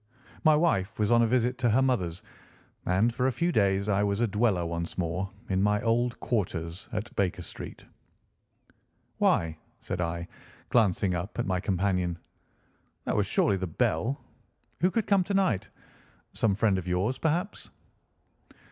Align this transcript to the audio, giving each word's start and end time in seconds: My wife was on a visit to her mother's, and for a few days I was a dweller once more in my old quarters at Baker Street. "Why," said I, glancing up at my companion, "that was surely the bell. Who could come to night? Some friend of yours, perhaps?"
My 0.43 0.55
wife 0.55 0.97
was 0.97 1.11
on 1.11 1.21
a 1.21 1.27
visit 1.27 1.59
to 1.59 1.69
her 1.69 1.81
mother's, 1.83 2.23
and 2.87 3.13
for 3.13 3.27
a 3.27 3.31
few 3.31 3.51
days 3.51 3.87
I 3.87 4.01
was 4.01 4.19
a 4.19 4.25
dweller 4.27 4.65
once 4.65 4.97
more 4.97 5.29
in 5.49 5.61
my 5.61 5.79
old 5.83 6.19
quarters 6.19 6.89
at 6.91 7.15
Baker 7.15 7.43
Street. 7.43 7.85
"Why," 9.19 9.59
said 9.79 10.01
I, 10.01 10.27
glancing 10.69 11.13
up 11.13 11.37
at 11.37 11.45
my 11.45 11.59
companion, 11.59 12.17
"that 13.05 13.15
was 13.15 13.27
surely 13.27 13.57
the 13.57 13.67
bell. 13.67 14.19
Who 14.79 14.89
could 14.89 15.05
come 15.05 15.23
to 15.23 15.35
night? 15.35 15.69
Some 16.33 16.55
friend 16.55 16.79
of 16.79 16.87
yours, 16.87 17.19
perhaps?" 17.19 17.69